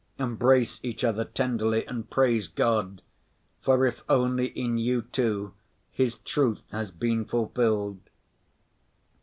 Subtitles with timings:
[0.17, 3.03] Embrace each other tenderly and praise God,
[3.61, 5.53] for if only in you two
[5.91, 7.99] His truth has been fulfilled.